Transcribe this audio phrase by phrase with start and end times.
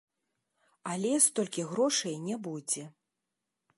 [0.93, 2.83] Але столькі грошай не будзе.